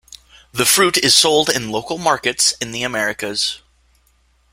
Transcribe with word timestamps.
The 0.51 0.65
fruit 0.65 0.97
is 0.97 1.13
sold 1.13 1.47
in 1.47 1.69
local 1.69 1.99
markets 1.99 2.55
in 2.59 2.71
the 2.71 2.81
Americas. 2.81 3.61